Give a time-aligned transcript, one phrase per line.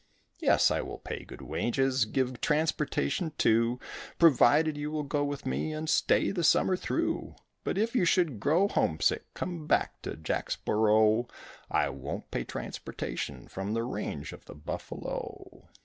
[0.39, 3.79] "Yes, I will pay good wages, give transportation too,
[4.17, 8.39] Provided you will go with me and stay the summer through; But if you should
[8.39, 11.27] grow homesick, come back to Jacksboro,
[11.69, 15.69] I won't pay transportation from the range of the buffalo."